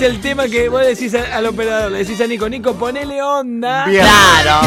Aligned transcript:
es 0.00 0.06
el 0.10 0.20
tema 0.20 0.48
que 0.48 0.68
vos 0.68 0.80
decís 0.80 1.14
al 1.14 1.46
operador, 1.46 1.92
le 1.92 1.98
decís 1.98 2.18
a 2.20 2.26
Nico, 2.26 2.48
Nico, 2.48 2.74
ponele 2.74 3.20
onda. 3.22 3.84
Bien. 3.84 4.02
Claro. 4.02 4.66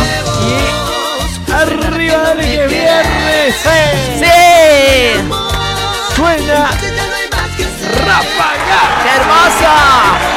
Y 1.47 1.51
arriba, 1.51 2.17
dale 2.17 2.43
que 2.43 2.63
es 2.65 2.71
viernes. 2.71 3.55
¡Sí! 4.19 4.25
Suena 6.15 6.69
Ráfaga. 8.05 9.03
¡Qué 9.03 9.09
hermoso! 9.09 10.32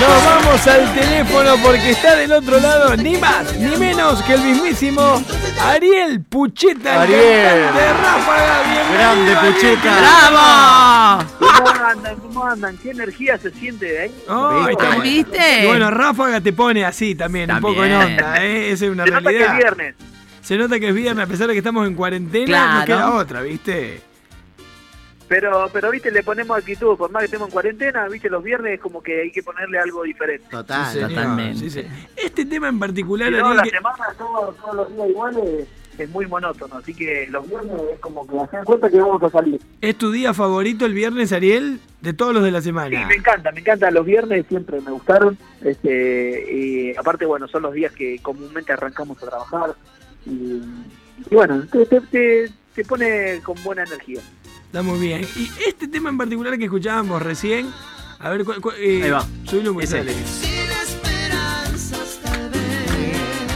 Nos 0.00 0.24
vamos 0.24 0.66
al 0.66 0.92
teléfono 0.94 1.56
porque 1.62 1.90
está 1.90 2.16
del 2.16 2.32
otro 2.32 2.58
lado 2.58 2.96
ni 2.96 3.16
más 3.16 3.54
ni 3.56 3.76
menos 3.76 4.20
que 4.22 4.34
el 4.34 4.40
mismísimo 4.42 5.22
Ariel 5.62 6.22
Pucheta. 6.24 7.02
Ariel. 7.02 7.20
De 7.22 7.92
Ráfaga. 7.92 8.62
Bienvenido, 8.64 8.94
Grande. 8.94 9.52
Pucheta. 9.52 9.98
¡Bravo! 10.00 11.24
¿Cómo 11.38 11.84
andan? 11.84 12.16
¿Cómo 12.16 12.44
andan? 12.44 12.76
¿Qué 12.78 12.90
energía 12.90 13.38
se 13.38 13.50
siente 13.52 13.86
de 13.86 13.98
ahí? 14.02 14.14
Oh. 14.28 14.66
¿Viste? 15.02 15.62
Y 15.62 15.66
bueno, 15.66 15.90
Ráfaga 15.90 16.40
te 16.40 16.52
pone 16.52 16.84
así 16.84 17.14
también, 17.14 17.50
un 17.50 17.60
poco 17.60 17.84
en 17.84 17.92
onda, 17.92 18.44
¿eh? 18.44 18.72
Esa 18.72 18.86
es 18.86 18.90
una 18.90 19.04
Se 19.04 19.10
nota 19.10 19.30
que 19.30 19.42
es 19.44 19.56
viernes. 19.56 19.94
Se 20.42 20.56
nota 20.58 20.78
que 20.80 20.88
es 20.88 20.94
viernes, 20.94 21.24
a 21.24 21.28
pesar 21.28 21.46
de 21.46 21.52
que 21.54 21.58
estamos 21.60 21.86
en 21.86 21.94
cuarentena, 21.94 22.46
Claro. 22.46 22.80
no 22.80 22.84
queda 22.86 23.14
otra, 23.14 23.40
¿viste? 23.42 24.02
Pero, 25.28 25.68
pero 25.72 25.90
viste, 25.90 26.10
le 26.10 26.22
ponemos 26.22 26.56
actitud, 26.58 26.96
por 26.98 27.10
más 27.10 27.20
que 27.22 27.24
estemos 27.26 27.48
en 27.48 27.52
cuarentena, 27.52 28.06
viste, 28.08 28.28
los 28.28 28.42
viernes 28.44 28.74
es 28.74 28.80
como 28.80 29.02
que 29.02 29.22
hay 29.22 29.30
que 29.32 29.42
ponerle 29.42 29.78
algo 29.78 30.02
diferente. 30.02 30.46
Total. 30.50 30.86
Sí, 30.86 30.92
señor, 30.94 31.08
totalmente. 31.10 31.58
sí, 31.58 31.70
sí. 31.70 31.86
Este 32.16 32.44
tema 32.44 32.68
en 32.68 32.78
particular, 32.78 33.28
Si 33.28 33.34
no, 33.38 33.46
Ariel, 33.46 33.56
la 33.56 33.62
que- 33.62 33.70
semana, 33.70 34.04
todo- 34.18 34.54
todos 34.60 34.76
los 34.76 34.94
días 34.94 35.08
iguales, 35.08 35.68
es 35.96 36.10
muy 36.10 36.26
monótono. 36.26 36.76
Así 36.76 36.92
que 36.92 37.26
los 37.30 37.48
viernes 37.48 37.72
es 37.94 38.00
como 38.00 38.26
que 38.26 38.38
hacer 38.38 38.64
cuenta 38.64 38.90
que 38.90 39.00
vamos 39.00 39.22
a 39.22 39.30
salir. 39.30 39.60
¿es 39.80 39.96
tu 39.96 40.10
día 40.12 40.34
favorito 40.34 40.84
el 40.84 40.92
viernes, 40.92 41.32
Ariel? 41.32 41.80
De 42.02 42.12
todos 42.12 42.34
los 42.34 42.42
de 42.44 42.50
la 42.50 42.60
Sí, 42.60 42.66
semana. 42.66 43.06
me 43.06 43.14
encanta, 43.14 43.50
me 43.52 43.60
encanta. 43.60 43.90
Los 43.90 44.04
viernes 44.04 44.44
siempre 44.48 44.80
me 44.82 44.90
gustaron. 44.90 45.38
Este, 45.62 46.52
y 46.52 46.96
aparte, 46.96 47.24
bueno, 47.24 47.48
son 47.48 47.62
los 47.62 47.72
días 47.72 47.92
que 47.92 48.18
comúnmente 48.20 48.72
arrancamos 48.72 49.22
a 49.22 49.26
trabajar. 49.30 49.74
Y, 50.26 50.60
y 51.30 51.34
bueno, 51.34 51.64
te, 51.70 51.86
te, 51.86 52.00
te- 52.02 52.50
te 52.74 52.84
pone 52.84 53.40
con 53.42 53.54
buena 53.62 53.84
energía. 53.84 54.20
Está 54.74 54.82
muy 54.82 54.98
bien. 54.98 55.22
Y 55.36 55.48
este 55.68 55.86
tema 55.86 56.10
en 56.10 56.18
particular 56.18 56.58
que 56.58 56.64
escuchábamos 56.64 57.22
recién, 57.22 57.70
a 58.18 58.28
ver, 58.28 58.40
eh, 58.76 59.02
Ahí 59.04 59.10
va. 59.10 59.24
subilo 59.44 59.72
muy 59.72 59.84
Ese. 59.84 59.98
dale. 59.98 60.12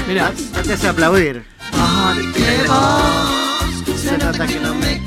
Mirá, 0.07 0.31
No 0.55 0.63
te 0.63 0.73
hace 0.75 0.87
aplaudir. 0.87 1.43
Se 3.97 4.17
nota 4.17 4.47
que 4.47 4.61
no 4.61 4.75
me 4.77 5.05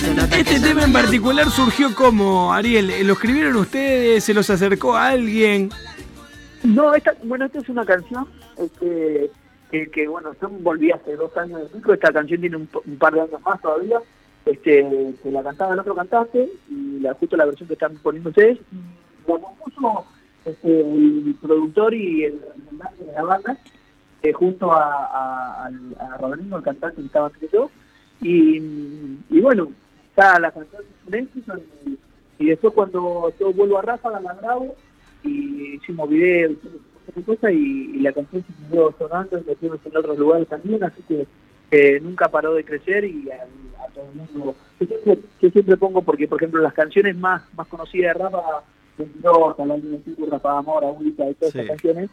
Se 0.00 0.14
nota 0.14 0.36
que 0.36 0.40
este 0.40 0.60
tema 0.60 0.84
en 0.84 0.92
particular 0.94 1.50
surgió 1.50 1.94
como, 1.94 2.54
Ariel, 2.54 2.88
eh, 2.88 3.04
¿lo 3.04 3.12
escribieron 3.12 3.56
ustedes? 3.56 4.24
¿Se 4.24 4.32
los 4.32 4.48
acercó 4.48 4.96
a 4.96 5.08
alguien? 5.08 5.68
No, 6.62 6.94
esta, 6.94 7.14
bueno, 7.24 7.44
esta 7.44 7.58
es 7.58 7.68
una 7.68 7.84
canción 7.84 8.26
este, 8.56 9.30
que, 9.70 9.90
que, 9.90 10.08
bueno, 10.08 10.34
yo 10.40 10.48
volví 10.48 10.90
hace 10.90 11.14
dos 11.14 11.36
años 11.36 11.60
de 11.60 11.68
disco. 11.76 11.92
Esta 11.92 12.10
canción 12.10 12.40
tiene 12.40 12.56
un, 12.56 12.70
un 12.86 12.96
par 12.96 13.12
de 13.12 13.20
años 13.20 13.38
más 13.44 13.60
todavía. 13.60 13.98
Este, 14.44 15.14
que 15.22 15.30
la 15.30 15.42
cantaba 15.42 15.74
el 15.74 15.80
otro 15.80 15.94
cantante 15.94 16.48
y 16.68 16.98
la, 17.00 17.14
justo 17.14 17.36
la 17.36 17.44
versión 17.44 17.68
que 17.68 17.74
están 17.74 17.96
poniendo 17.96 18.30
ustedes. 18.30 18.58
Y 18.72 19.30
la 19.30 19.38
compuso 19.38 20.04
este, 20.44 20.80
el 20.80 21.36
productor 21.40 21.94
y 21.94 22.24
el 22.24 22.40
representante 22.40 23.04
de 23.04 23.12
la 23.12 23.22
banda 23.22 23.58
eh, 24.22 24.32
junto 24.32 24.72
a, 24.72 25.66
a, 25.66 26.16
Rodrigo, 26.18 26.56
el 26.56 26.62
cantante 26.62 27.00
que 27.00 27.06
estaba 27.06 27.30
que 27.30 27.48
yo. 27.52 27.70
Y, 28.20 28.56
y 29.30 29.40
bueno, 29.40 29.68
está 30.10 30.38
la 30.38 30.50
canción 30.50 30.82
éxito 31.12 31.54
y, 32.38 32.46
después 32.46 32.72
cuando 32.74 33.32
yo 33.38 33.52
vuelvo 33.52 33.78
a 33.78 33.82
Ráfaga 33.82 34.20
la 34.20 34.34
grabo 34.34 34.74
y 35.22 35.74
hicimos 35.74 36.08
videos, 36.08 36.56
y, 37.50 37.54
y 37.54 38.00
la 38.00 38.12
canción 38.12 38.44
se 38.44 38.52
siguió 38.64 38.94
sonando 38.98 39.38
y 39.38 39.44
metimos 39.44 39.78
en 39.84 39.96
otros 39.96 40.18
lugares 40.18 40.48
también, 40.48 40.82
así 40.82 41.02
que 41.06 41.26
eh, 41.72 41.98
nunca 42.00 42.28
paró 42.28 42.54
de 42.54 42.64
crecer 42.64 43.04
y 43.04 43.28
a, 43.30 43.42
a 43.82 43.88
todo 43.88 44.04
el 44.10 44.14
mundo. 44.14 44.54
Yo 44.78 44.86
siempre, 44.86 45.18
yo 45.40 45.50
siempre 45.50 45.76
pongo, 45.76 46.02
porque 46.02 46.28
por 46.28 46.38
ejemplo 46.38 46.60
las 46.62 46.74
canciones 46.74 47.16
más 47.16 47.42
más 47.56 47.66
conocidas 47.66 48.14
de 48.16 48.22
Rafa, 48.22 48.62
Mentirosa, 48.98 49.64
La 49.66 49.76
Rafa 50.30 50.58
Amor, 50.58 50.84
Agüita 50.84 51.28
y 51.28 51.34
todas 51.34 51.52
Sí. 51.52 51.58
esas 51.58 51.68
canciones, 51.70 52.10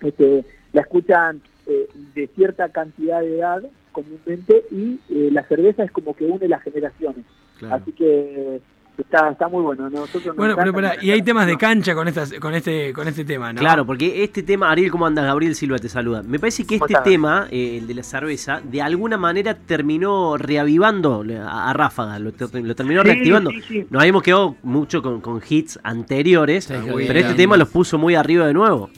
este, 0.00 0.44
la 0.72 0.80
escuchan 0.82 1.42
eh, 1.66 1.88
de 2.14 2.26
cierta 2.28 2.68
cantidad 2.68 3.20
de 3.20 3.38
edad 3.38 3.62
comúnmente 3.92 4.64
y 4.70 5.00
eh, 5.10 5.30
la 5.32 5.46
cerveza 5.48 5.84
es 5.84 5.90
como 5.90 6.14
que 6.14 6.24
une 6.26 6.46
las 6.48 6.62
generaciones. 6.62 7.24
Claro. 7.58 7.76
Así 7.76 7.92
que 7.92 8.60
está 8.98 9.30
está 9.30 9.48
muy 9.48 9.62
bueno. 9.62 9.90
Nosotros 9.90 10.26
nos 10.26 10.36
Bueno, 10.36 10.56
pero 10.56 10.88
y 11.02 11.10
hay 11.10 11.22
temas 11.22 11.46
de 11.46 11.56
cancha 11.56 11.94
con 11.94 12.06
estas, 12.08 12.32
con 12.34 12.54
este, 12.54 12.92
con 12.92 13.08
este 13.08 13.24
tema, 13.24 13.52
¿no? 13.52 13.58
Claro, 13.60 13.84
porque 13.84 14.22
este 14.22 14.42
tema, 14.42 14.70
Ariel, 14.70 14.90
¿cómo 14.90 15.06
andas? 15.06 15.24
Gabriel 15.24 15.54
Silva 15.54 15.78
te 15.78 15.88
saluda. 15.88 16.22
Me 16.22 16.38
parece 16.38 16.64
que 16.64 16.78
¿Cómo 16.78 16.86
este 16.86 16.94
estás? 16.94 17.04
tema, 17.04 17.46
eh, 17.50 17.78
el 17.78 17.86
de 17.86 17.94
la 17.94 18.02
cerveza, 18.02 18.60
de 18.62 18.82
alguna 18.82 19.16
manera 19.16 19.54
terminó 19.54 20.36
reavivando 20.36 21.24
a, 21.46 21.70
a 21.70 21.72
Ráfaga, 21.72 22.18
lo, 22.18 22.32
ter- 22.32 22.54
lo 22.62 22.74
terminó 22.74 23.02
Sí, 23.02 23.08
reactivando. 23.08 23.50
sí, 23.50 23.62
sí. 23.68 23.86
Nos 23.90 24.00
habíamos 24.00 24.22
quedado 24.22 24.56
mucho 24.62 25.02
con, 25.02 25.20
con 25.20 25.40
hits 25.48 25.78
anteriores, 25.82 26.64
Sí, 26.66 26.74
pero 26.84 26.96
bien. 26.96 27.16
este 27.16 27.34
tema 27.34 27.56
los 27.56 27.68
puso 27.68 27.98
muy 27.98 28.14
arriba 28.14 28.46
de 28.46 28.54
nuevo. 28.54 28.90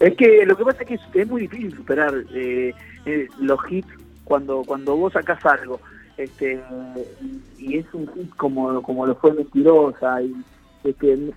Es 0.00 0.16
que 0.16 0.44
lo 0.46 0.56
que 0.56 0.64
pasa 0.64 0.78
es 0.82 0.88
que 0.88 0.94
es, 0.94 1.00
es 1.14 1.28
muy 1.28 1.42
difícil 1.42 1.74
superar 1.76 2.14
eh, 2.34 2.72
eh, 3.04 3.28
los 3.38 3.58
hits 3.70 3.88
cuando 4.24 4.62
cuando 4.64 4.96
vos 4.96 5.12
sacás 5.12 5.44
algo 5.44 5.80
este 6.24 6.60
y 7.58 7.78
es 7.78 7.86
un 7.94 8.06
hit 8.14 8.30
como 8.36 8.82
como 8.82 9.06
lo 9.06 9.14
fue 9.16 9.32
Mentirosa 9.32 10.22
y 10.22 10.34
este, 10.84 11.16
mm, 11.16 11.30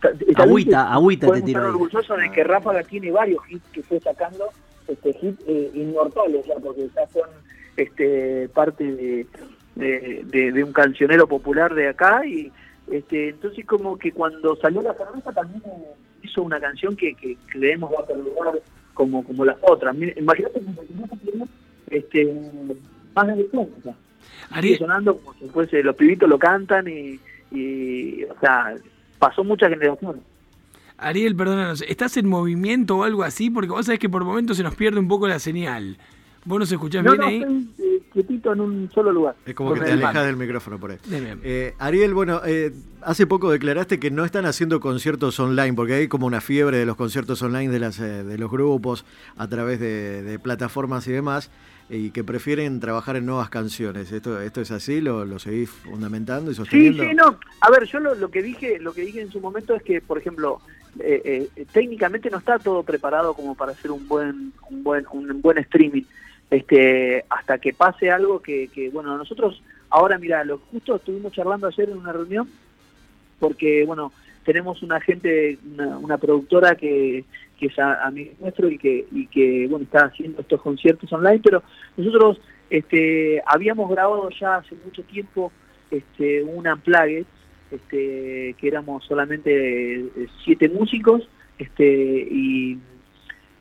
ta- 0.00 0.42
Agüita, 0.42 0.92
agüita 0.92 1.26
te 1.26 1.32
ahí. 1.58 1.66
orgullosos 1.66 2.18
de 2.18 2.30
que 2.32 2.44
Ráfaga 2.44 2.82
tiene 2.82 3.10
varios 3.10 3.40
hits 3.48 3.64
que 3.72 3.82
fue 3.82 4.00
sacando 4.00 4.44
este 4.88 5.10
hits 5.10 5.40
eh, 5.46 5.70
inmortales 5.74 6.44
ya 6.46 6.54
porque 6.56 6.88
ya 6.94 7.06
son 7.08 7.28
este 7.76 8.48
parte 8.50 8.84
de, 8.84 9.26
de, 9.74 10.22
de- 10.26 10.52
de 10.52 10.64
un 10.64 10.72
cancionero 10.72 11.26
popular 11.26 11.74
de 11.74 11.88
acá 11.88 12.24
y 12.26 12.50
este 12.90 13.30
entonces 13.30 13.64
como 13.66 13.96
que 13.98 14.12
cuando 14.12 14.56
salió 14.56 14.82
la 14.82 14.94
cerveza 14.94 15.32
también 15.32 15.62
hizo 16.22 16.42
una 16.42 16.60
canción 16.60 16.96
que, 16.96 17.14
que 17.14 17.36
creemos 17.46 17.90
va 17.92 18.00
a 18.02 18.06
perdurar 18.06 18.60
como 18.94 19.24
como 19.24 19.44
las 19.44 19.56
otras 19.62 19.94
imagínate 19.96 20.60
que 20.60 21.96
este 21.98 22.24
más 23.14 23.26
de 23.28 23.34
20 23.34 23.56
años 23.56 23.68
ya. 23.84 23.94
Sigue 24.48 24.58
Ariel, 24.58 24.78
sonando 24.78 25.16
como 25.18 25.34
si 25.38 25.48
fuese 25.48 25.82
los 25.82 25.96
pibitos 25.96 26.28
lo 26.28 26.38
cantan 26.38 26.86
y, 26.88 27.18
y 27.50 28.24
o 28.24 28.38
sea 28.40 28.74
pasó 29.18 29.44
muchas 29.44 29.70
generaciones 29.70 30.22
Ariel, 30.98 31.36
perdónanos, 31.36 31.82
¿estás 31.82 32.16
en 32.16 32.26
movimiento 32.28 32.96
o 32.96 33.02
algo 33.04 33.22
así? 33.22 33.50
Porque 33.50 33.68
vos 33.68 33.86
sabés 33.86 33.98
que 33.98 34.08
por 34.08 34.24
momentos 34.24 34.56
se 34.56 34.62
nos 34.62 34.74
pierde 34.74 34.98
un 34.98 35.08
poco 35.08 35.28
la 35.28 35.38
señal. 35.38 35.98
¿Vos 36.46 36.60
nos 36.60 36.72
escuchás 36.72 37.04
no 37.04 37.10
bien 37.12 37.20
no 37.20 37.26
ahí? 37.26 37.40
estoy 37.40 37.74
eh, 37.84 38.02
quietito 38.12 38.52
en 38.52 38.60
un 38.60 38.90
solo 38.94 39.12
lugar 39.12 39.34
Es 39.44 39.54
como 39.54 39.74
que 39.74 39.80
te 39.80 39.90
el 39.90 40.04
alejas 40.04 40.26
del 40.26 40.36
micrófono 40.36 40.78
por 40.78 40.92
ahí. 40.92 40.98
Bien, 41.06 41.24
bien. 41.24 41.40
Eh, 41.42 41.74
Ariel, 41.78 42.14
bueno, 42.14 42.40
eh, 42.46 42.72
hace 43.02 43.26
poco 43.26 43.50
declaraste 43.50 43.98
que 43.98 44.12
no 44.12 44.24
están 44.24 44.46
haciendo 44.46 44.78
conciertos 44.78 45.40
online, 45.40 45.74
porque 45.74 45.94
hay 45.94 46.08
como 46.08 46.26
una 46.26 46.40
fiebre 46.40 46.78
de 46.78 46.86
los 46.86 46.96
conciertos 46.96 47.42
online 47.42 47.72
de, 47.72 47.80
las, 47.80 47.98
eh, 47.98 48.22
de 48.22 48.38
los 48.38 48.48
grupos 48.48 49.04
a 49.36 49.48
través 49.48 49.80
de, 49.80 50.22
de 50.22 50.38
plataformas 50.38 51.06
y 51.08 51.12
demás, 51.12 51.50
y 51.88 52.10
que 52.10 52.24
prefieren 52.24 52.80
trabajar 52.80 53.16
en 53.16 53.26
nuevas 53.26 53.48
canciones. 53.48 54.10
¿Esto, 54.10 54.40
esto 54.40 54.60
es 54.60 54.70
así? 54.72 55.00
¿Lo, 55.00 55.24
lo 55.24 55.38
seguís 55.38 55.70
fundamentando 55.70 56.50
y 56.50 56.54
Sí, 56.54 56.58
sosteniendo? 56.58 57.04
sí, 57.04 57.14
no. 57.14 57.38
A 57.60 57.70
ver, 57.70 57.84
yo 57.84 58.00
lo, 58.00 58.14
lo 58.14 58.30
que 58.30 58.42
dije, 58.42 58.78
lo 58.80 58.92
que 58.92 59.02
dije 59.02 59.20
en 59.20 59.30
su 59.30 59.40
momento 59.40 59.74
es 59.74 59.82
que, 59.82 60.00
por 60.00 60.18
ejemplo, 60.18 60.60
eh, 60.98 61.48
eh, 61.54 61.64
técnicamente 61.72 62.28
no 62.30 62.38
está 62.38 62.58
todo 62.58 62.82
preparado 62.82 63.34
como 63.34 63.54
para 63.54 63.72
hacer 63.72 63.90
un 63.92 64.08
buen, 64.08 64.52
un 64.70 64.82
buen, 64.82 65.04
un 65.12 65.40
buen 65.40 65.58
streaming. 65.58 66.02
Este, 66.50 67.24
hasta 67.28 67.58
que 67.58 67.72
pase 67.72 68.10
algo 68.10 68.40
que, 68.40 68.68
que 68.68 68.88
bueno, 68.90 69.16
nosotros 69.16 69.62
ahora, 69.90 70.18
mira, 70.18 70.44
lo 70.44 70.58
justo 70.58 70.96
estuvimos 70.96 71.32
charlando 71.32 71.66
ayer 71.66 71.90
en 71.90 71.98
una 71.98 72.12
reunión, 72.12 72.48
porque 73.38 73.84
bueno, 73.84 74.12
tenemos 74.44 74.82
una 74.82 75.00
gente, 75.00 75.58
una, 75.72 75.98
una 75.98 76.18
productora 76.18 76.74
que, 76.76 77.24
que 77.58 77.66
es 77.66 77.78
a- 77.78 78.04
amigo 78.06 78.32
nuestro 78.40 78.68
y 78.70 78.78
que, 78.78 79.06
y 79.12 79.26
que 79.28 79.66
bueno 79.68 79.84
está 79.84 80.06
haciendo 80.06 80.40
estos 80.40 80.60
conciertos 80.62 81.12
online, 81.12 81.40
pero 81.42 81.62
nosotros 81.96 82.40
este, 82.70 83.42
habíamos 83.46 83.90
grabado 83.90 84.28
ya 84.30 84.56
hace 84.56 84.74
mucho 84.84 85.02
tiempo 85.04 85.52
este, 85.90 86.42
un 86.42 86.66
unplugged, 86.66 87.24
este, 87.70 88.54
que 88.58 88.68
éramos 88.68 89.04
solamente 89.04 89.94
eh, 90.00 90.26
siete 90.44 90.68
músicos, 90.68 91.28
este, 91.58 91.84
y 92.30 92.78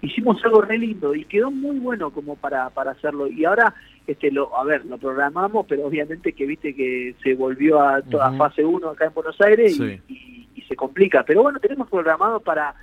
hicimos 0.02 0.44
algo 0.44 0.62
re 0.62 0.78
lindo 0.78 1.16
y 1.16 1.26
quedó 1.26 1.50
muy 1.50 1.80
bueno 1.80 2.12
como 2.12 2.36
para, 2.36 2.70
para 2.70 2.92
hacerlo. 2.92 3.28
Y 3.28 3.46
ahora, 3.46 3.74
este, 4.06 4.32
lo, 4.32 4.56
a 4.58 4.64
ver, 4.64 4.86
lo 4.86 4.98
programamos, 4.98 5.66
pero 5.68 5.86
obviamente 5.86 6.34
que 6.34 6.46
viste 6.46 6.76
que 6.76 7.16
se 7.24 7.34
volvió 7.34 7.80
a 7.82 8.02
toda 8.04 8.32
fase 8.34 8.64
1 8.64 8.90
acá 8.90 9.06
en 9.06 9.14
Buenos 9.14 9.40
Aires 9.42 9.72
y- 9.72 9.76
Sí. 9.76 10.02
y, 10.08 10.48
y 10.56 10.62
se 10.64 10.76
complica. 10.76 11.24
Pero 11.24 11.42
bueno, 11.44 11.60
tenemos 11.60 11.90
programado 11.90 12.40
para, 12.40 12.76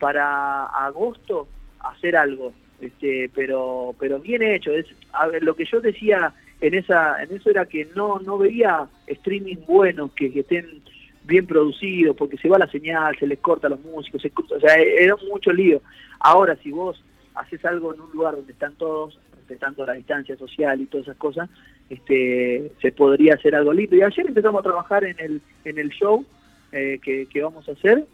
para 0.00 0.64
agosto 0.64 1.46
hacer 1.78 2.16
algo, 2.16 2.52
este, 2.80 3.30
pero, 3.32 3.94
pero 4.00 4.18
bien 4.18 4.42
hecho. 4.42 4.72
Es, 4.72 4.86
a 5.12 5.28
ver, 5.28 5.44
lo 5.44 5.54
que 5.54 5.66
yo 5.66 5.80
decía 5.80 6.32
en 6.60 6.74
esa, 6.74 7.22
en 7.22 7.36
eso 7.36 7.50
era 7.50 7.66
que 7.66 7.88
no, 7.94 8.18
no 8.18 8.38
veía 8.38 8.88
streaming 9.06 9.58
buenos 9.68 10.10
que, 10.12 10.26
estén 10.26 10.82
bien 11.24 11.46
producido, 11.46 12.14
porque 12.14 12.38
se 12.38 12.48
va 12.48 12.58
la 12.58 12.66
señal, 12.66 13.16
se 13.18 13.26
les 13.26 13.38
corta 13.38 13.68
a 13.68 13.70
los 13.70 13.80
músicos, 13.80 14.22
se, 14.22 14.32
o 14.34 14.60
sea, 14.60 14.74
era 14.76 15.14
mucho 15.30 15.52
lío. 15.52 15.80
Ahora, 16.18 16.56
si 16.56 16.72
vos 16.72 17.00
haces 17.34 17.64
algo 17.64 17.94
en 17.94 18.00
un 18.00 18.10
lugar 18.10 18.34
donde 18.34 18.52
están 18.52 18.74
todos 18.74 19.18
respetando 19.36 19.86
la 19.86 19.92
distancia 19.92 20.36
social 20.36 20.80
y 20.80 20.86
todas 20.86 21.06
esas 21.06 21.18
cosas, 21.18 21.48
este, 21.90 22.72
se 22.80 22.92
podría 22.92 23.34
hacer 23.34 23.54
algo 23.54 23.72
lindo. 23.72 23.96
Y 23.96 24.02
ayer 24.02 24.26
empezamos 24.26 24.60
a 24.60 24.64
trabajar 24.64 25.04
en 25.04 25.20
el, 25.20 25.40
en 25.64 25.78
el 25.78 25.90
show 25.90 26.24
eh, 26.72 26.98
que 27.02 27.42
vamos 27.42 27.68
a 27.68 27.72
hacer, 27.72 28.06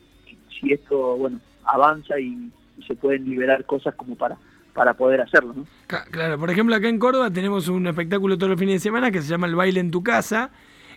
si 0.61 0.73
esto, 0.73 1.17
bueno, 1.17 1.41
avanza 1.67 2.19
y, 2.21 2.51
y 2.79 2.83
se 2.87 2.95
pueden 2.95 3.25
liberar 3.29 3.65
cosas 3.67 3.95
como 3.95 4.17
para, 4.17 4.37
para 4.75 4.95
poder 4.95 5.21
hacerlo, 5.21 5.55
¿no? 5.57 5.65
Claro, 6.11 6.39
por 6.39 6.51
ejemplo, 6.51 6.75
acá 6.77 6.89
en 6.89 6.99
Córdoba 6.99 7.31
tenemos 7.31 7.69
un 7.69 7.87
espectáculo 7.87 8.37
todos 8.37 8.51
los 8.51 8.59
fines 8.59 8.75
de 8.77 8.81
semana 8.81 9.11
que 9.11 9.23
se 9.23 9.29
llama 9.29 9.47
El 9.47 9.55
Baile 9.55 9.81
en 9.81 9.91
tu 9.91 10.03
Casa, 10.03 10.51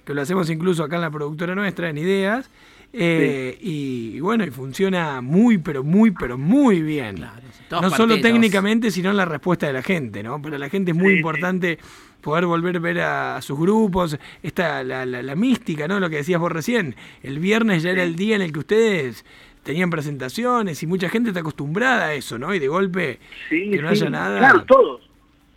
que 0.05 0.13
lo 0.13 0.21
hacemos 0.21 0.49
incluso 0.49 0.83
acá 0.83 0.95
en 0.95 1.01
la 1.03 1.11
productora 1.11 1.55
nuestra, 1.55 1.89
en 1.89 1.97
Ideas. 1.97 2.49
eh, 2.91 3.57
y, 3.61 4.13
y 4.15 4.19
bueno, 4.19 4.43
y 4.43 4.49
funciona 4.49 5.21
muy, 5.21 5.59
pero 5.59 5.83
muy, 5.83 6.09
pero 6.11 6.37
muy 6.39 6.81
bien. 6.81 7.17
no 7.19 7.29
solo 7.69 7.89
partidos. 7.91 8.21
técnicamente, 8.21 8.89
sino 8.89 9.11
en 9.11 9.17
la 9.17 9.25
respuesta 9.25 9.67
de 9.67 9.73
la 9.73 9.83
gente, 9.83 10.23
¿no? 10.23 10.41
Para 10.41 10.57
la 10.57 10.69
gente 10.69 10.91
es 10.91 10.97
muy 10.97 11.09
Sí, 11.09 11.13
sí. 11.13 11.17
importante 11.19 11.77
poder 12.21 12.47
volver 12.47 12.77
a 12.77 12.79
ver 12.79 12.99
a, 13.01 13.41
sus 13.43 13.57
grupos, 13.59 14.17
esta, 14.43 14.83
la, 14.83 15.05
la- 15.05 15.21
la 15.21 15.35
mística, 15.35 15.87
¿no? 15.87 15.99
Lo 15.99 16.09
que 16.09 16.15
decías 16.17 16.39
vos 16.39 16.51
recién. 16.51 16.95
El 17.21 17.37
viernes 17.39 17.83
ya 17.83 17.91
era 17.91 18.01
el 18.03 18.15
día 18.15 18.35
en 18.35 18.41
el 18.41 18.51
que 18.51 18.59
ustedes 18.59 19.23
tenían 19.63 19.89
presentaciones 19.89 20.81
y 20.83 20.87
mucha 20.87 21.09
gente 21.09 21.29
está 21.29 21.41
acostumbrada 21.41 22.05
a 22.07 22.13
eso, 22.13 22.37
¿no? 22.37 22.53
Y 22.53 22.59
de 22.59 22.67
golpe 22.67 23.19
Sí, 23.49 23.71
que 23.71 23.81
no 23.81 23.89
sí. 23.89 24.01
haya 24.03 24.09
nada. 24.09 24.39
Claro, 24.39 24.63
todos, 24.65 25.01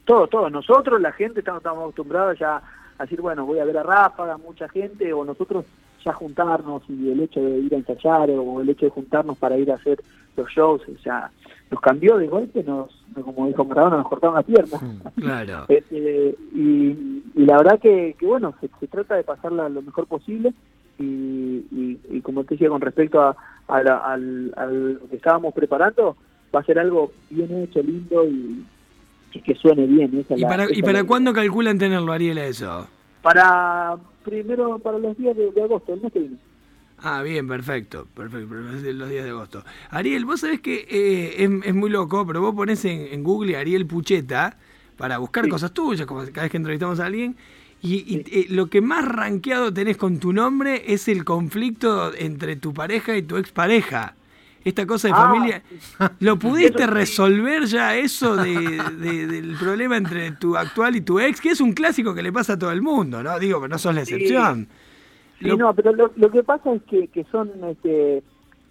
todos, 0.05 0.31
todos. 0.31 0.53
Nosotros, 0.53 1.01
la 1.01 1.13
gente, 1.13 1.41
estamos, 1.41 1.61
estamos 1.61 1.83
acostumbrados 1.83 2.39
ya 2.39 2.63
a 2.99 3.03
decir, 3.03 3.21
bueno, 3.21 3.47
voy 3.47 3.59
a 3.59 3.65
ver 3.65 3.79
a 3.79 3.83
Ráfaga, 3.83 4.37
mucha 4.39 4.69
gente, 4.69 5.13
o 5.13 5.25
nosotros 5.25 5.65
ya 6.05 6.13
juntarnos 6.13 6.83
y 6.89 7.11
el 7.11 7.21
hecho 7.21 7.41
de 7.41 7.59
ir 7.61 7.75
a 7.75 7.79
ensayar 7.79 8.29
o 8.31 8.61
el 8.61 8.69
hecho 8.69 8.87
de 8.87 8.91
juntarnos 8.91 9.39
para 9.39 9.57
ir 9.57 9.71
a 9.71 9.77
hacer 9.77 10.03
los 10.37 10.49
shows, 10.51 10.83
o 10.89 11.03
sea, 11.03 11.31
nos 11.71 11.81
cambió 11.81 12.17
de 12.19 12.27
golpe, 12.27 12.63
nos, 12.65 12.91
como 13.23 13.47
dijo 13.47 13.65
Maradona, 13.65 13.99
nos 13.99 14.09
cortaron 14.09 14.35
las 14.37 14.45
piernas. 14.45 14.81
Claro. 15.17 15.67
Este, 15.69 16.35
y, 16.55 17.23
y 17.35 17.45
la 17.47 17.59
verdad 17.59 17.79
que, 17.81 18.17
que 18.19 18.27
bueno, 18.27 18.55
se, 18.61 18.69
se 18.81 18.87
trata 18.89 19.15
de 19.15 19.25
pasarla 19.25 19.69
lo 19.69 19.83
mejor 19.83 20.07
posible 20.07 20.53
y, 20.99 21.05
y, 21.05 22.01
y 22.11 22.21
como 22.21 22.45
te 22.45 22.55
decía 22.55 22.69
con 22.69 22.81
respecto 22.81 23.21
a, 23.21 23.37
a, 23.69 23.83
la- 23.83 23.99
al, 23.99 24.53
a 24.57 24.67
lo 24.67 25.09
que 25.09 25.17
estábamos 25.17 25.55
preparando, 25.55 26.17
va 26.55 26.61
a 26.61 26.65
ser 26.65 26.79
algo 26.79 27.13
bien 27.31 27.63
hecho, 27.63 27.83
lindo 27.83 28.25
y, 28.27 28.65
y 29.33 29.41
que 29.41 29.55
suene 29.55 29.87
bien. 29.87 30.19
esa 30.19 30.35
¿Y 30.37 30.41
la- 30.41 30.49
para, 30.49 30.65
esa 30.65 30.75
¿Y 30.75 30.83
para 30.83 31.05
cuándo 31.05 31.33
calculan 31.33 31.79
tenerlo, 31.79 32.13
Ariel, 32.13 32.39
a 32.39 32.47
eso? 32.47 32.87
Para 33.23 33.97
primero, 34.25 34.79
para 34.79 34.99
los 34.99 35.17
días 35.17 35.37
de, 35.37 35.51
de 35.53 35.63
agosto, 35.63 35.95
el 35.95 36.01
mes 36.03 36.13
que 36.13 36.19
viene. 36.21 36.37
Ah, 37.05 37.23
bien, 37.23 37.49
perfecto, 37.49 38.07
perfecto, 38.15 38.55
los 38.55 39.09
días 39.11 39.25
de 39.25 39.31
agosto. 39.31 39.65
Ariel, 39.91 40.25
vos 40.25 40.41
sabés 40.41 40.61
que 40.61 40.87
eh, 40.89 41.35
es, 41.43 41.51
es 41.67 41.75
muy 41.75 41.91
loco, 41.91 42.25
pero 42.27 42.41
vos 42.41 42.55
ponés 42.55 42.85
en, 42.85 43.09
en 43.13 43.25
Google 43.25 43.57
Ariel 43.57 43.87
Pucheta 43.87 44.57
para 44.97 45.19
buscar 45.19 45.45
Sí. 45.45 45.51
cosas 45.51 45.73
tuyas, 45.73 46.07
como 46.07 46.21
cada 46.27 46.43
vez 46.43 46.51
que 46.51 46.57
entrevistamos 46.59 47.01
a 47.01 47.07
alguien, 47.07 47.35
y, 47.83 47.95
y, 48.07 48.25
eh, 48.31 48.47
lo 48.51 48.67
que 48.69 48.81
más 48.81 49.05
rankeado 49.07 49.73
tenés 49.73 49.97
con 49.97 50.19
tu 50.19 50.33
nombre 50.33 50.85
es 50.93 51.09
el 51.09 51.25
conflicto 51.25 52.13
entre 52.15 52.57
tu 52.57 52.73
pareja 52.73 53.17
y 53.17 53.23
tu 53.23 53.37
expareja. 53.37 54.15
Esta 54.65 54.87
cosa 54.87 55.09
de 55.09 55.15
Ah, 55.15 55.27
familia, 55.27 55.63
¿lo 56.21 56.39
pudiste 56.39 56.87
resolver 56.87 57.65
ya 57.65 57.97
eso 57.97 58.37
de, 58.37 58.53
de- 59.01 59.27
del 59.27 59.57
problema 59.57 59.97
entre 59.97 60.31
tu 60.33 60.57
actual 60.57 60.95
y 60.95 61.01
tu 61.01 61.19
ex? 61.19 61.41
Que 61.41 61.51
es 61.51 61.61
un 61.61 61.73
clásico 61.73 62.15
que 62.15 62.23
le 62.23 62.33
pasa 62.33 62.53
a 62.53 62.59
todo 62.59 62.71
el 62.71 62.81
mundo, 62.83 63.23
¿no? 63.25 63.37
Digo, 63.41 63.59
pero 63.61 63.69
no 63.69 63.79
sos 63.79 63.93
la 63.95 64.03
excepción. 64.03 64.69
Sí, 65.41 65.47
Lo- 65.47 65.57
no, 65.57 65.75
pero 65.75 65.93
lo, 65.93 66.13
lo 66.15 66.31
que 66.31 66.45
pasa 66.45 66.73
es 66.73 66.83
que, 66.85 67.09
que 67.09 67.25
son 67.33 67.51
este, 67.65 68.23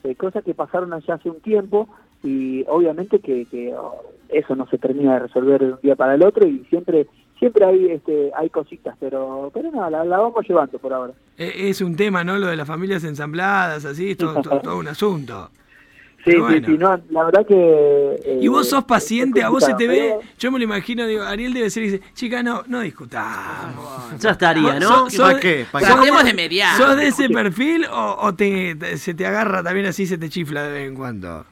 eh, 0.06 0.16
cosas 0.16 0.46
que 0.46 0.54
pasaron 0.54 0.94
allá 0.94 1.16
hace 1.16 1.30
un 1.30 1.42
tiempo 1.42 1.90
y 2.24 2.64
obviamente 2.70 3.20
que, 3.20 3.46
que, 3.48 3.74
oh, 3.76 4.02
eso 4.30 4.56
no 4.56 4.68
se 4.68 4.78
termina 4.78 5.16
de 5.16 5.20
resolver 5.28 5.60
de 5.60 5.74
un 5.74 5.80
día 5.84 5.98
para 5.98 6.16
el 6.16 6.24
otro 6.24 6.48
y 6.48 6.64
siempre 6.70 7.08
siempre 7.42 7.66
hay 7.66 7.88
este 7.92 8.32
hay 8.38 8.50
cositas, 8.50 8.96
pero 9.00 9.50
pero 9.54 9.72
no, 9.72 9.90
la, 9.90 10.06
la 10.06 10.18
vamos 10.20 10.48
llevando 10.48 10.78
por 10.80 10.94
ahora. 10.94 11.14
E- 11.38 11.70
Es 11.70 11.82
un 11.82 11.96
tema, 11.98 12.24
¿no? 12.24 12.38
Lo 12.38 12.48
de 12.48 12.56
las 12.56 12.68
familias 12.68 13.04
ensambladas, 13.04 13.84
así, 13.84 14.12
es 14.12 14.18
todo, 14.18 14.42
todo- 14.42 14.62
todo 14.62 14.78
un 14.78 14.88
asunto. 14.88 15.50
Sí, 16.24 16.36
bueno. 16.38 16.68
sí, 16.68 16.78
no, 16.78 17.02
la 17.10 17.24
verdad 17.24 17.48
que... 17.48 17.56
eh, 18.24 18.38
Y 18.40 18.48
vos 18.48 18.70
sos 18.70 18.84
paciente, 18.84 19.42
a 19.42 19.50
vos 19.50 19.64
se 19.66 19.74
te 19.74 19.88
ve, 19.88 20.18
yo 20.38 20.52
me 20.52 20.60
lo 20.60 20.66
imagino, 20.66 21.08
digo, 21.08 21.24
Ariel 21.24 21.52
debe 21.52 21.68
ser 21.72 21.82
y 21.82 21.90
dice, 21.90 22.02
chica, 22.14 22.44
no, 22.44 22.62
no 22.68 22.82
discutamos. 22.82 24.20
Ya 24.20 24.30
estaría, 24.30 24.80
¿no? 24.80 25.10
sos- 25.10 25.14
¿Y 25.16 25.18
para 25.18 25.40
qué? 25.40 25.66
¿Para 25.72 25.88
sos- 25.88 26.06
qué? 26.06 26.24
De 26.24 26.34
mediar. 26.36 26.78
¿Sos 26.78 26.96
de 26.96 27.08
ese 27.08 27.28
perfil 27.28 27.86
o, 27.92 28.18
o 28.22 28.36
te, 28.36 28.76
te- 28.76 28.98
se 28.98 29.16
te 29.16 29.26
agarra 29.26 29.64
también 29.64 29.88
así, 29.88 30.06
se 30.06 30.20
te 30.20 30.30
chifla 30.30 30.62
de 30.62 30.72
vez 30.72 30.88
en 30.90 30.96
cuando? 30.96 31.44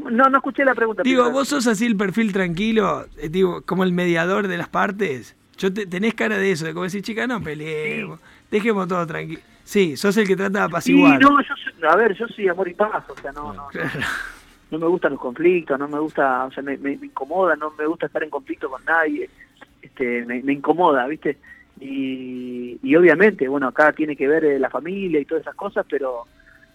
¿Cómo? 0.00 0.10
No, 0.10 0.28
no 0.28 0.38
escuché 0.38 0.64
la 0.64 0.74
pregunta. 0.74 1.02
Digo, 1.02 1.22
primero. 1.24 1.38
vos 1.38 1.48
sos 1.48 1.66
así 1.66 1.86
el 1.86 1.96
perfil 1.96 2.32
tranquilo, 2.32 3.06
eh, 3.18 3.28
digo, 3.28 3.62
como 3.62 3.84
el 3.84 3.92
mediador 3.92 4.48
de 4.48 4.58
las 4.58 4.68
partes. 4.68 5.36
Yo 5.58 5.72
te, 5.72 5.86
tenés 5.86 6.14
cara 6.14 6.36
de 6.38 6.50
eso, 6.52 6.66
de 6.66 6.72
como 6.72 6.84
decir, 6.84 7.02
chica, 7.02 7.26
no 7.26 7.42
peleemos, 7.42 8.20
dejemos 8.50 8.86
todo 8.88 9.06
tranquilo. 9.06 9.40
Sí, 9.64 9.96
sos 9.96 10.16
el 10.18 10.26
que 10.26 10.36
trata 10.36 10.60
de 10.60 10.64
Sí, 10.66 10.70
apaciguar. 10.70 11.20
no, 11.20 11.40
yo 11.40 11.54
soy- 11.56 11.88
a 11.88 11.96
ver, 11.96 12.14
yo 12.14 12.26
soy 12.28 12.48
amor 12.48 12.68
y 12.68 12.74
paz, 12.74 13.04
o 13.08 13.16
sea, 13.20 13.32
no, 13.32 13.52
no, 13.54 13.66
Claro. 13.68 13.88
no 14.70 14.78
me 14.78 14.86
gustan 14.86 15.12
los 15.12 15.20
conflictos, 15.20 15.78
no 15.78 15.88
me 15.88 15.98
gusta, 15.98 16.44
o 16.44 16.50
sea, 16.52 16.62
me, 16.62 16.76
me, 16.76 16.96
me 16.96 17.06
incomoda, 17.06 17.56
no 17.56 17.72
me 17.78 17.86
gusta 17.86 18.06
estar 18.06 18.22
en 18.22 18.30
conflicto 18.30 18.68
con 18.68 18.84
nadie, 18.84 19.28
este, 19.82 20.24
me, 20.26 20.42
me 20.42 20.52
incomoda, 20.52 21.06
¿viste? 21.06 21.38
Y, 21.80 22.78
y 22.82 22.96
obviamente, 22.96 23.48
bueno, 23.48 23.68
acá 23.68 23.92
tiene 23.92 24.14
que 24.16 24.28
ver 24.28 24.44
eh, 24.44 24.58
la 24.58 24.70
familia 24.70 25.20
y 25.20 25.24
todas 25.24 25.42
esas 25.42 25.54
cosas, 25.56 25.84
pero, 25.88 26.24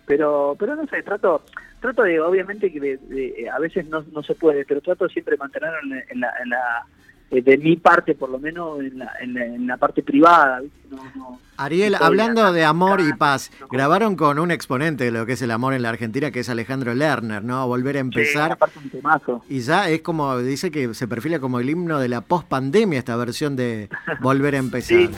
pero, 0.06 0.56
pero 0.60 0.76
no 0.76 0.86
sé, 0.88 1.02
trato, 1.04 1.44
trato 1.80 2.04
de, 2.04 2.20
obviamente, 2.20 2.72
que 2.72 2.80
de- 2.80 2.98
de- 2.98 3.50
a 3.50 3.60
veces 3.60 3.86
no, 3.88 4.04
no 4.12 4.24
se 4.24 4.36
puede, 4.36 4.66
pero 4.66 4.82
trato 4.82 5.08
siempre 5.10 5.34
de 5.36 5.40
mantenerlo 5.40 5.78
en 5.84 5.90
la, 5.90 6.04
en 6.10 6.20
la, 6.20 6.34
en 6.44 6.50
la- 6.50 6.86
eh, 7.34 7.42
de 7.42 7.58
mi 7.58 7.78
parte, 7.78 8.14
por 8.14 8.30
lo 8.30 8.38
menos, 8.40 8.82
en 8.82 9.00
la, 9.00 9.10
en 9.22 9.34
la, 9.34 9.46
en 9.46 9.66
la 9.66 9.78
parte 9.78 10.04
privada, 10.04 10.60
¿viste? 10.60 10.80
No, 10.90 11.02
no, 11.16 11.40
Ariel, 11.56 11.96
hablando 11.96 12.52
de 12.52 12.66
amor 12.66 13.00
y 13.00 13.14
paz, 13.14 13.52
no. 13.62 13.68
grabaron 13.70 14.18
con 14.18 14.38
un 14.38 14.52
exponente 14.52 15.06
de 15.06 15.12
lo 15.12 15.26
que 15.26 15.34
es 15.34 15.42
el 15.42 15.52
amor 15.52 15.74
en 15.74 15.82
la 15.84 15.90
Argentina, 15.90 16.30
que 16.32 16.42
es 16.42 16.50
Alejandro 16.50 16.94
Lerner, 16.94 17.42
¿no? 17.42 17.66
Volver 17.68 17.96
a 17.96 18.00
empezar. 18.02 18.58
un. 18.76 19.42
Y 19.48 19.62
ya 19.62 19.88
es 19.90 20.02
como, 20.02 20.38
dice 20.40 20.72
que 20.72 20.94
se 20.94 21.08
perfila 21.08 21.40
como 21.40 21.62
el 21.62 21.70
himno 21.70 22.00
de 22.00 22.10
la 22.10 22.20
post-pandemia 22.20 23.00
esta 23.00 23.16
versión 23.16 23.56
de 23.56 23.88
Volver 24.20 24.56
a 24.56 24.58
empezar. 24.66 24.98
Sí, 24.98 25.10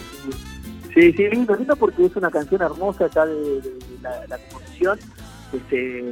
sí, 0.94 1.14
sí, 1.14 1.28
lindo, 1.30 1.56
lindo 1.56 1.76
porque 1.76 2.06
es 2.06 2.16
una 2.16 2.30
canción 2.30 2.62
hermosa 2.62 3.08
ya 3.08 3.26
de, 3.26 3.34
de- 3.34 3.62
de 3.62 4.00
la, 4.04 4.12
la 4.28 4.38
Este, 5.54 6.04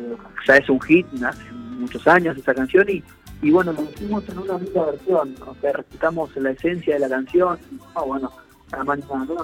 ya 0.47 0.55
es 0.55 0.69
un 0.69 0.79
hit 0.81 1.05
hace 1.23 1.51
muchos 1.51 2.07
años 2.07 2.37
esa 2.37 2.53
canción 2.53 2.87
y, 2.89 3.03
y 3.41 3.51
bueno, 3.51 3.73
lo 3.73 3.83
hicimos 3.83 4.27
en 4.29 4.37
una 4.37 4.57
linda 4.57 4.85
versión. 4.85 5.35
O 5.45 5.55
respetamos 5.61 6.35
la 6.37 6.51
esencia 6.51 6.93
de 6.95 6.99
la 6.99 7.09
canción. 7.09 7.57
Ah, 7.95 8.03
bueno, 8.03 8.31
además 8.71 8.99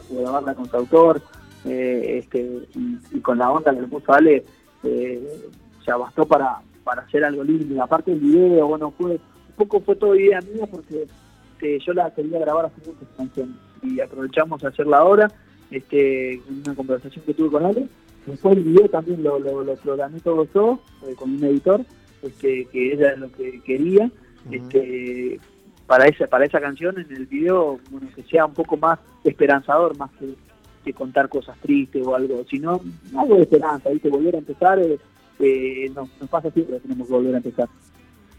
que 0.08 0.16
grabarla 0.16 0.54
con 0.54 0.70
su 0.70 0.78
autor 0.78 1.22
eh, 1.66 2.20
este, 2.20 2.68
y, 3.12 3.20
con 3.20 3.38
la 3.40 3.52
onda 3.52 3.74
que 3.74 3.82
le 3.82 3.88
puso 3.88 4.14
Ale, 4.14 4.46
eh, 4.84 5.50
sea, 5.88 5.98
bastó 5.98 6.26
para, 6.26 6.60
para 6.84 7.02
hacer 7.02 7.24
algo 7.24 7.44
lindo. 7.44 7.74
Y 7.74 7.80
aparte 7.80 8.12
el 8.12 8.20
video, 8.20 8.68
bueno, 8.68 8.94
fue 8.98 9.12
un 9.12 9.20
poco 9.56 9.80
fue 9.80 9.96
todo 9.96 10.16
idea 10.16 10.40
mía 10.42 10.68
porque 10.70 11.08
este, 11.54 11.80
yo 11.80 11.94
la 11.94 12.14
quería 12.14 12.40
grabar 12.40 12.66
hace 12.66 12.78
mucho 12.80 13.00
esta 13.02 13.16
canción 13.16 13.58
y 13.82 14.00
aprovechamos 14.00 14.64
a 14.64 14.68
hacerla 14.68 14.98
ahora, 14.98 15.32
este, 15.72 16.42
una 16.50 16.76
conversación 16.76 17.24
que 17.26 17.34
tuve 17.34 17.50
con 17.50 17.66
Ale. 17.66 17.88
Después 18.28 18.58
el 18.58 18.64
video 18.64 18.90
también 18.90 19.24
lo, 19.24 19.40
lo, 19.40 19.64
lo 19.64 19.76
programé 19.76 20.20
todo 20.20 20.46
yo, 20.54 20.80
eh, 21.08 21.16
con 21.16 21.32
un 21.34 21.44
editor, 21.44 21.82
este, 22.22 22.66
que 22.66 22.94
ella 22.94 23.14
es 23.14 23.20
lo 23.20 23.32
que 23.32 23.62
quería. 23.62 24.12
este, 24.52 25.40
para 25.88 26.06
esa 26.06 26.28
para 26.28 26.46
esa 26.46 26.60
canción 26.60 27.00
en 27.00 27.16
el 27.16 27.26
video, 27.26 27.80
bueno, 27.90 28.08
que 28.14 28.24
sea 28.24 28.46
un 28.46 28.54
poco 28.54 28.76
más 28.76 29.00
esperanzador, 29.24 29.98
más 29.98 30.12
que, 30.20 30.36
que 30.84 30.94
contar 30.94 31.30
cosas 31.30 31.58
tristes 31.60 32.06
o 32.06 32.14
algo, 32.14 32.44
sino 32.50 32.82
algo 33.18 33.36
de 33.36 33.44
esperanza, 33.44 33.90
¿viste? 33.90 34.10
Volver 34.10 34.36
a 34.36 34.40
empezar, 34.40 34.80
eh, 34.80 35.00
eh, 35.40 35.90
nos, 35.96 36.10
nos 36.20 36.30
pasa 36.30 36.52
siempre, 36.52 36.80
tenemos 36.82 37.08
que 37.08 37.14
volver 37.14 37.34
a 37.36 37.38
empezar. 37.38 37.70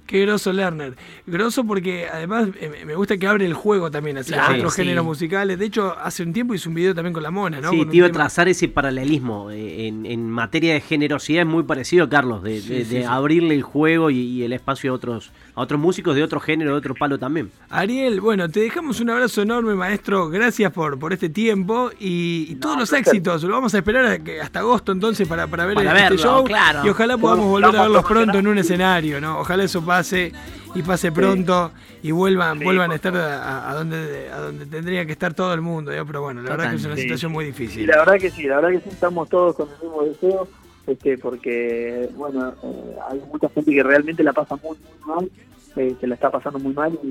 Qué 0.09 0.23
groso 0.23 0.55
Lerner. 0.55 0.97
Groso 1.27 1.65
porque 1.65 2.07
además 2.11 2.49
eh, 2.59 2.83
me 2.87 2.95
gusta 2.95 3.19
que 3.19 3.27
abre 3.27 3.45
el 3.45 3.53
juego 3.53 3.91
también 3.91 4.17
hacia 4.17 4.37
Claro, 4.39 4.55
otros 4.57 4.73
sí. 4.73 4.81
géneros 4.81 5.05
musicales. 5.05 5.59
De 5.59 5.67
hecho, 5.67 5.95
hace 6.03 6.23
un 6.23 6.33
tiempo 6.33 6.55
hizo 6.55 6.71
un 6.71 6.75
video 6.75 6.95
también 6.95 7.13
con 7.13 7.23
la 7.23 7.31
mona, 7.31 7.61
¿no? 7.61 7.71
Sí, 7.71 7.85
te 7.85 7.97
iba 7.99 8.07
a 8.07 8.11
trazar 8.11 8.49
ese 8.49 8.69
paralelismo. 8.69 9.51
eh, 9.51 9.87
En, 9.87 10.07
en 10.07 10.31
materia 10.31 10.73
de 10.73 10.81
generosidad 10.81 11.43
es 11.43 11.47
muy 11.47 11.63
parecido, 11.65 12.09
Carlos, 12.09 12.43
de, 12.43 12.59
Sí, 12.63 12.69
de- 12.71 12.85
sí, 12.87 12.95
de 12.95 13.01
sí. 13.03 13.07
abrirle 13.07 13.55
el 13.55 13.63
juego 13.63 14.09
y, 14.11 14.17
y 14.19 14.45
el 14.45 14.55
espacio 14.55 14.93
a 14.93 14.95
otros, 14.95 15.31
a 15.55 15.61
otros 15.61 15.79
músicos 15.79 16.17
de 16.17 16.23
otro 16.23 16.41
género, 16.41 16.71
de 16.71 16.79
otro 16.79 16.95
palo 16.95 17.19
también. 17.19 17.51
Ariel, 17.69 18.23
bueno, 18.23 18.49
te 18.49 18.61
dejamos 18.61 19.01
un 19.01 19.11
abrazo 19.11 19.43
enorme, 19.43 19.75
maestro. 19.75 20.31
Gracias 20.31 20.73
por, 20.73 20.99
por 20.99 21.13
este 21.13 21.29
tiempo 21.29 21.91
y, 22.01 22.47
y 22.49 22.55
todos 22.55 22.79
los 22.79 22.91
éxitos. 22.95 23.43
Lo 23.43 23.51
vamos 23.53 23.75
a 23.75 23.79
esperar 23.79 24.07
a 24.07 24.19
que- 24.19 24.41
hasta 24.41 24.61
agosto 24.61 24.91
entonces 24.91 25.29
para, 25.29 25.47
para 25.49 25.67
ver 25.67 25.75
Para 25.75 25.91
este 25.91 26.03
verlo, 26.03 26.17
show. 26.23 26.45
claro. 26.45 26.81
Y 26.87 26.89
ojalá 26.89 27.19
podamos 27.19 27.45
volver 27.45 27.77
a 27.77 27.83
verlos 27.83 28.05
pronto 28.07 28.39
en 28.39 28.47
un 28.47 28.57
escenario, 28.57 29.21
¿no? 29.21 29.41
Ojalá 29.41 29.65
eso 29.65 29.85
pase. 29.85 29.98
Pase 29.99 30.33
y 30.75 30.83
pase 30.83 31.11
pronto 31.13 31.73
y 32.03 32.13
vuelvan, 32.13 32.59
Sí, 32.59 32.65
vuelvan 32.65 32.93
a 32.93 32.95
estar 32.95 33.17
a, 33.17 33.71
a 33.71 33.75
donde, 33.75 34.31
a 34.31 34.39
donde 34.39 34.67
tendría 34.67 35.05
que 35.05 35.13
estar 35.13 35.35
todo 35.35 35.53
el 35.53 35.61
mundo. 35.61 35.91
Pero 36.07 36.23
bueno, 36.23 36.43
la 36.43 36.51
verdad 36.51 36.71
que 36.71 36.77
es 36.77 36.85
una 36.85 36.97
situación 36.97 37.33
muy 37.33 37.45
Y 37.45 37.49
difícil. 37.49 37.87
la 37.87 37.99
verdad 37.99 38.19
que 38.19 38.31
sí, 38.31 38.45
la 38.45 38.57
verdad 38.57 38.71
que 38.71 38.81
sí 38.81 38.91
estamos 38.91 39.29
todos 39.29 39.57
con 39.57 39.69
el 39.69 39.83
mismo 39.83 40.03
deseo, 40.05 40.49
este, 40.87 41.19
porque 41.19 42.09
bueno, 42.17 42.55
eh, 42.63 42.97
hay 43.11 43.21
mucha 43.33 43.49
gente 43.49 43.73
que 43.73 43.83
realmente 43.83 44.23
la 44.23 44.33
pasa 44.33 44.57
muy, 44.57 44.77
muy 44.79 45.15
mal, 45.15 45.31
eh, 45.77 45.97
se 46.01 46.07
la 46.07 46.15
está 46.15 46.31
pasando 46.31 46.59
muy 46.61 46.73
mal 46.75 46.97
y, 47.03 47.09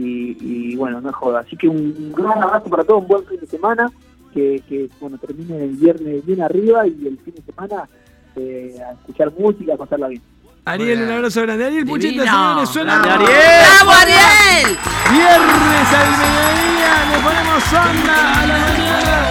y, 0.00 0.36
y, 0.72 0.76
bueno, 0.76 1.00
no 1.00 1.10
es 1.10 1.16
joda. 1.16 1.40
Así 1.40 1.56
que 1.56 1.68
un 1.68 2.12
gran 2.12 2.40
abrazo 2.42 2.70
para 2.70 2.84
todos, 2.84 3.02
un 3.02 3.08
buen 3.08 3.26
fin 3.26 3.40
de 3.40 3.46
semana, 3.46 3.90
que, 4.32 4.62
que 4.68 4.88
bueno, 5.00 5.18
termine 5.18 5.64
el 5.64 5.70
viernes 5.76 6.24
bien 6.24 6.40
arriba 6.42 6.86
y 6.86 7.06
el 7.06 7.18
fin 7.18 7.34
de 7.34 7.42
semana 7.42 7.88
eh, 8.36 8.76
a 8.86 8.92
escuchar 8.92 9.32
música, 9.36 9.74
a 9.74 9.76
pasarla 9.76 10.06
bien. 10.08 10.22
Ariel, 10.64 11.02
un 11.02 11.10
abrazo 11.12 11.42
grande. 11.42 11.64
Ariel 11.66 11.86
Pucheta, 11.86 12.24
señores, 12.24 12.68
suena. 12.68 12.98
¡Bravo, 12.98 13.90
Ariel! 13.90 14.78
Viernes 15.10 15.88
al 15.94 16.10
mediodía, 16.10 16.92
le 17.10 17.18
ponemos 17.22 17.64
onda 17.72 18.42
a 18.42 18.46
la 18.46 18.58
mañana. 18.58 19.26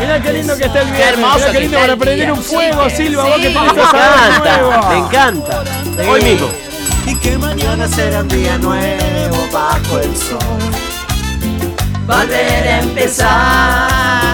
Mirá 0.00 0.22
qué 0.22 0.32
lindo 0.32 0.56
que 0.56 0.64
está 0.64 0.80
el 0.82 0.86
viernes. 0.92 1.08
hermoso 1.14 1.38
Mirá 1.38 1.46
qué 1.46 1.52
que 1.52 1.60
lindo 1.60 1.76
está 1.76 1.80
para 1.80 1.92
el 1.92 1.98
prender 1.98 2.26
día. 2.26 2.34
un 2.34 2.42
fuego, 2.42 2.90
Sí, 2.90 2.96
Silva, 2.96 3.22
vos 3.24 3.34
que 3.36 3.42
tenés 3.48 3.62
Me 3.62 3.68
esa 3.82 3.90
encanta, 3.90 4.58
nuevo. 4.58 4.88
me 4.88 4.98
encanta. 4.98 5.64
Hoy 6.08 6.22
mismo. 6.22 6.48
y 7.06 7.14
que 7.16 7.38
mañana 7.38 7.88
será 7.88 8.20
un 8.20 8.28
día 8.28 8.58
nuevo 8.58 9.48
bajo 9.52 9.98
el 9.98 10.16
sol. 10.16 10.38
Volver 12.06 12.68
a 12.68 12.78
empezar. 12.80 14.25